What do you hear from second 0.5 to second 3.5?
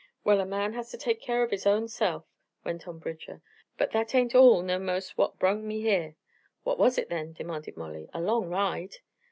has ter take keer o' his own self," went on Bridger.